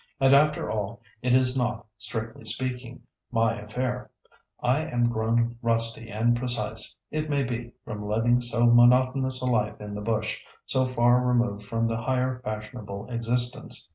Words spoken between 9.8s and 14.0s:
the bush, so far removed from the higher fashionable existence.